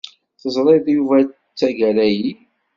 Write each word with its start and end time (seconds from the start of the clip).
Teẓriḍ 0.41 0.85
Yuba 0.95 1.17
tagara-yi? 1.57 2.31